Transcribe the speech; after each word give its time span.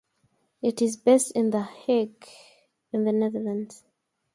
It 0.63 0.81
is 0.81 0.97
based 0.97 1.29
in 1.33 1.51
The 1.51 1.61
Hague, 1.61 2.27
in 2.91 3.03
the 3.03 3.11
Netherlands. 3.11 3.83